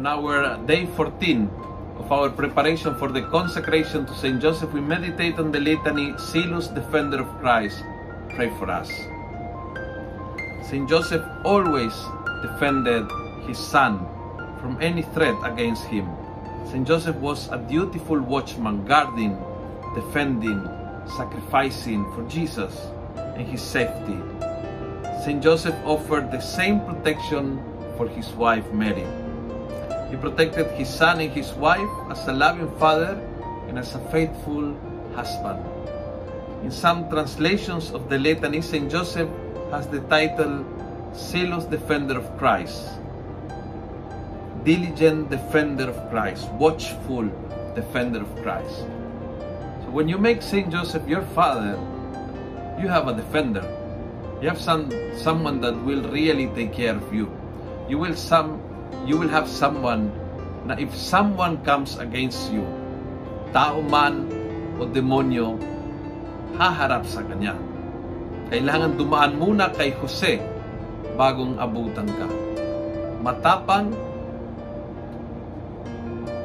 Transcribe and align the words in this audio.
on 0.00 0.06
our 0.06 0.42
uh, 0.42 0.56
day 0.64 0.86
14 0.96 1.44
of 1.98 2.10
our 2.10 2.30
preparation 2.30 2.94
for 2.94 3.12
the 3.12 3.20
consecration 3.28 4.06
to 4.06 4.14
Saint 4.14 4.40
Joseph, 4.40 4.72
we 4.72 4.80
meditate 4.80 5.38
on 5.38 5.52
the 5.52 5.60
litany, 5.60 6.14
Zealous 6.16 6.68
Defender 6.68 7.20
of 7.20 7.28
Christ, 7.38 7.84
pray 8.30 8.48
for 8.58 8.70
us. 8.70 8.88
Saint 10.70 10.88
Joseph 10.88 11.22
always 11.44 11.92
defended 12.40 13.04
his 13.46 13.58
son 13.58 14.08
from 14.58 14.80
any 14.80 15.02
threat 15.12 15.36
against 15.44 15.84
him. 15.84 16.08
Saint 16.72 16.88
Joseph 16.88 17.16
was 17.16 17.52
a 17.52 17.58
dutiful 17.58 18.22
watchman, 18.22 18.86
guarding, 18.86 19.36
defending, 19.94 20.64
sacrificing 21.18 22.10
for 22.14 22.24
Jesus 22.26 22.74
and 23.36 23.46
his 23.46 23.60
safety. 23.60 24.16
Saint 25.26 25.42
Joseph 25.42 25.76
offered 25.84 26.32
the 26.32 26.40
same 26.40 26.80
protection 26.88 27.60
for 27.98 28.08
his 28.08 28.30
wife 28.32 28.64
Mary. 28.72 29.04
He 30.10 30.16
protected 30.16 30.66
his 30.72 30.88
son 30.88 31.20
and 31.20 31.30
his 31.30 31.52
wife 31.54 31.88
as 32.10 32.26
a 32.26 32.32
loving 32.32 32.70
father 32.78 33.14
and 33.68 33.78
as 33.78 33.94
a 33.94 34.00
faithful 34.10 34.76
husband. 35.14 35.64
In 36.64 36.70
some 36.70 37.08
translations 37.08 37.92
of 37.92 38.08
the 38.10 38.18
litany, 38.18 38.60
Saint 38.60 38.90
Joseph 38.90 39.28
has 39.70 39.86
the 39.86 40.00
title 40.12 40.66
Zealous 41.14 41.64
Defender 41.64 42.18
of 42.18 42.26
Christ, 42.38 42.90
Diligent 44.64 45.30
Defender 45.30 45.88
of 45.88 46.10
Christ, 46.10 46.50
Watchful 46.52 47.30
Defender 47.74 48.20
of 48.20 48.42
Christ. 48.42 48.84
So 49.84 49.90
when 49.90 50.08
you 50.08 50.18
make 50.18 50.42
Saint 50.42 50.70
Joseph 50.70 51.06
your 51.08 51.22
father, 51.38 51.78
you 52.80 52.88
have 52.88 53.08
a 53.08 53.14
defender. 53.14 53.64
You 54.42 54.48
have 54.48 54.60
some 54.60 54.90
someone 55.16 55.60
that 55.60 55.74
will 55.84 56.02
really 56.10 56.48
take 56.48 56.72
care 56.72 56.96
of 56.96 57.14
you. 57.14 57.30
You 57.88 57.98
will 57.98 58.16
some 58.16 58.60
you 59.04 59.18
will 59.18 59.30
have 59.30 59.48
someone 59.48 60.12
na 60.68 60.76
if 60.76 60.92
someone 60.92 61.56
comes 61.64 61.96
against 61.98 62.52
you, 62.52 62.62
tao 63.50 63.80
man 63.80 64.28
o 64.78 64.86
demonyo, 64.86 65.56
haharap 66.54 67.06
sa 67.08 67.24
kanya. 67.24 67.56
Kailangan 68.50 68.98
dumaan 68.98 69.38
muna 69.38 69.70
kay 69.74 69.94
Jose 70.02 70.38
bagong 71.14 71.58
abutan 71.58 72.06
ka. 72.06 72.28
Matapang, 73.20 73.92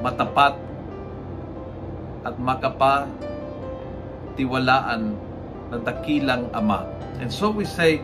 matapat, 0.03 0.55
at 2.25 2.41
makapatiwalaan 2.41 5.13
na 5.69 5.77
dakilang 5.85 6.49
Ama. 6.51 6.85
And 7.21 7.31
so 7.31 7.51
we 7.53 7.65
say, 7.65 8.01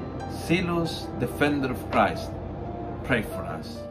Zealous 0.48 1.08
Defender 1.20 1.72
of 1.74 1.92
Christ, 1.92 2.32
pray 3.04 3.22
for 3.26 3.44
us. 3.44 3.91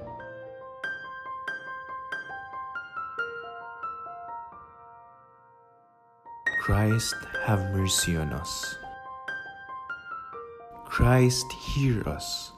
Christ, 6.60 7.14
have 7.46 7.70
mercy 7.70 8.18
on 8.18 8.34
us. 8.34 8.76
Christ, 10.84 11.50
hear 11.52 12.06
us. 12.06 12.52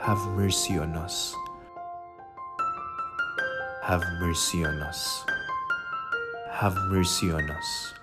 Have 0.00 0.18
mercy 0.34 0.76
on 0.76 0.96
us. 0.96 1.36
Have 3.84 4.02
mercy 4.18 4.64
on 4.64 4.82
us. 4.82 5.24
Have 6.50 6.74
mercy 6.90 7.30
on 7.30 7.48
us. 7.48 7.94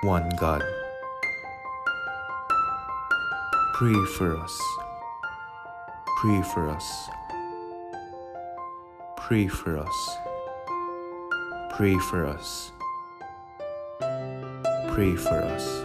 One 0.00 0.30
God. 0.40 0.62
Pray 3.74 4.02
for 4.16 4.34
us. 4.38 4.58
Pray 6.22 6.42
for 6.54 6.70
us. 6.70 7.10
Pray 9.18 9.46
for 9.46 9.76
us. 9.76 10.16
Pray 11.76 11.98
for 11.98 12.24
us. 12.24 12.70
Pray 14.94 15.16
for 15.16 15.42
us. 15.42 15.82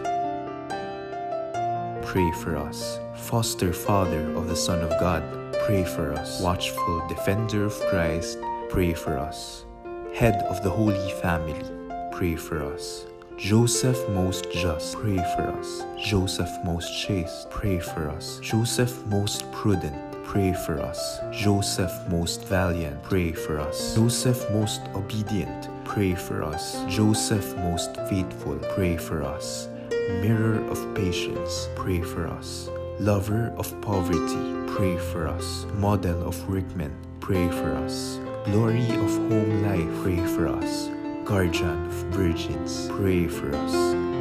Pray 2.06 2.30
for 2.30 2.56
us. 2.56 3.00
Foster 3.16 3.72
Father 3.72 4.30
of 4.36 4.46
the 4.46 4.54
Son 4.54 4.78
of 4.82 4.90
God, 5.00 5.24
pray 5.64 5.84
for 5.84 6.12
us. 6.12 6.40
Watchful 6.40 7.04
Defender 7.08 7.64
of 7.64 7.74
Christ, 7.90 8.38
pray 8.68 8.94
for 8.94 9.18
us. 9.18 9.64
Head 10.14 10.44
of 10.48 10.62
the 10.62 10.70
Holy 10.70 11.10
Family, 11.22 11.64
pray 12.12 12.36
for 12.36 12.62
us. 12.62 13.06
Joseph 13.36 13.98
most 14.10 14.48
just, 14.52 14.94
pray 14.96 15.16
for 15.16 15.42
us. 15.58 15.82
Joseph 15.98 16.52
most 16.64 16.88
chaste, 17.04 17.50
pray 17.50 17.80
for 17.80 18.08
us. 18.10 18.38
Joseph 18.40 19.04
most 19.06 19.50
prudent, 19.50 19.96
pray 20.24 20.52
for 20.52 20.78
us. 20.80 21.18
Joseph 21.32 21.92
most 22.08 22.44
valiant, 22.44 23.02
pray 23.02 23.32
for 23.32 23.58
us. 23.58 23.96
Joseph 23.96 24.48
most 24.52 24.82
obedient, 24.94 25.68
pray 25.90 26.14
for 26.14 26.44
us. 26.44 26.84
Joseph 26.86 27.56
most 27.56 27.96
faithful, 28.08 28.54
pray 28.76 28.96
for 28.96 29.24
us. 29.24 29.68
Mirror 30.22 30.64
of 30.70 30.78
patience, 30.94 31.68
pray 31.74 32.00
for 32.00 32.28
us. 32.28 32.70
Lover 33.00 33.52
of 33.58 33.68
poverty, 33.80 34.72
pray 34.72 34.96
for 35.10 35.26
us. 35.26 35.66
Model 35.74 36.28
of 36.28 36.48
workmen, 36.48 36.94
pray 37.18 37.48
for 37.48 37.72
us. 37.84 38.20
Glory 38.44 38.88
of 38.88 39.10
home 39.30 39.62
life, 39.64 40.02
pray 40.04 40.24
for 40.26 40.46
us. 40.46 40.88
Guardian 41.24 41.86
of 41.86 41.94
virgins, 42.14 42.88
pray 42.92 43.26
for 43.26 43.52
us. 43.52 44.09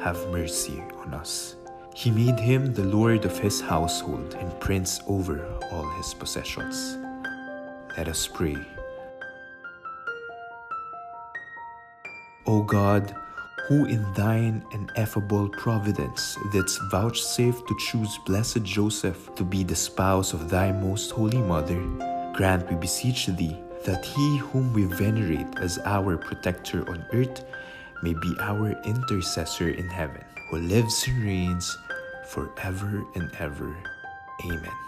have 0.00 0.28
mercy 0.28 0.82
on 0.98 1.14
us. 1.14 1.56
He 1.94 2.10
made 2.10 2.38
him 2.38 2.74
the 2.74 2.84
Lord 2.84 3.24
of 3.24 3.38
his 3.38 3.60
household 3.60 4.36
and 4.38 4.60
prince 4.60 5.00
over 5.08 5.44
all 5.72 5.88
his 5.96 6.14
possessions. 6.14 6.96
Let 7.96 8.06
us 8.06 8.28
pray. 8.28 8.56
O 12.46 12.62
God, 12.62 13.14
who 13.66 13.84
in 13.84 14.02
thine 14.14 14.64
ineffable 14.72 15.48
providence 15.50 16.38
didst 16.52 16.80
vouchsafe 16.90 17.66
to 17.66 17.76
choose 17.78 18.18
blessed 18.24 18.62
Joseph 18.62 19.34
to 19.34 19.44
be 19.44 19.64
the 19.64 19.76
spouse 19.76 20.32
of 20.32 20.48
thy 20.48 20.72
most 20.72 21.10
holy 21.10 21.42
mother, 21.42 21.82
grant, 22.32 22.70
we 22.70 22.76
beseech 22.76 23.26
thee, 23.26 23.58
that 23.84 24.04
he 24.04 24.38
whom 24.38 24.72
we 24.72 24.84
venerate 24.84 25.58
as 25.60 25.78
our 25.84 26.16
protector 26.16 26.88
on 26.88 27.04
earth 27.12 27.44
may 28.02 28.14
be 28.14 28.36
our 28.40 28.72
intercessor 28.84 29.70
in 29.70 29.88
heaven, 29.88 30.24
who 30.50 30.58
lives 30.58 31.02
and 31.02 31.12
reigns 31.24 31.76
forever 32.26 33.04
and 33.14 33.30
ever. 33.38 33.76
Amen. 34.44 34.87